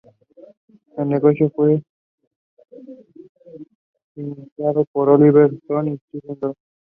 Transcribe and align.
El 0.97 1.09
negocio 1.09 1.51
fue 1.55 1.83
financiado 4.15 4.85
por 4.85 5.09
Oliver 5.09 5.53
Stone 5.53 5.91
y 5.91 5.97
Stephen 6.19 6.39
Dorff. 6.39 6.57